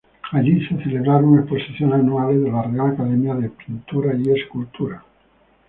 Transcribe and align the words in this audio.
Allí 0.31 0.65
se 0.67 0.75
celebraron 0.81 1.37
exposiciones 1.37 1.99
anuales 1.99 2.41
de 2.41 2.49
la 2.51 2.63
Real 2.63 2.87
Academia 2.93 3.35
de 3.35 3.49
Pintura 3.51 4.15
y 4.15 4.31
Escultura. 4.31 5.03